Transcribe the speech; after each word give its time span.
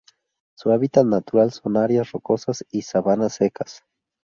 Su 0.57 0.71
hábitat 0.71 1.05
natural 1.05 1.51
son 1.51 1.77
áreas 1.77 2.11
rocosas 2.11 2.65
y 2.71 2.81
sabanas 2.81 3.35
secas. 3.35 3.83